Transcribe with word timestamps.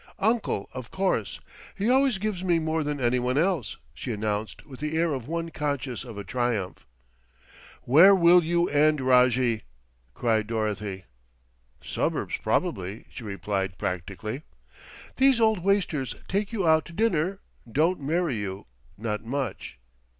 "Uncle, 0.17 0.67
of 0.73 0.89
course. 0.89 1.39
He 1.75 1.87
always 1.87 2.17
gives 2.17 2.43
me 2.43 2.57
more 2.57 2.83
than 2.83 2.99
anyone 2.99 3.37
else," 3.37 3.77
she 3.93 4.11
announced 4.11 4.65
with 4.65 4.79
the 4.79 4.97
air 4.97 5.13
of 5.13 5.27
one 5.27 5.51
conscious 5.51 6.03
of 6.03 6.17
a 6.17 6.23
triumph. 6.23 6.87
"Where 7.83 8.15
will 8.15 8.43
you 8.43 8.67
end, 8.67 8.99
Rojjie?" 8.99 9.61
cried 10.15 10.47
Dorothy. 10.47 11.03
"Suburbs 11.83 12.37
probably," 12.41 13.05
she 13.11 13.23
replied 13.23 13.77
practically. 13.77 14.41
"These 15.17 15.39
old 15.39 15.59
wasters 15.63 16.15
take 16.27 16.51
you 16.51 16.67
out 16.67 16.85
to 16.85 16.93
dinner; 16.93 17.39
but 17.67 17.99
marry 17.99 18.37
you 18.37 18.65
not 18.97 19.23
much." 19.23 19.77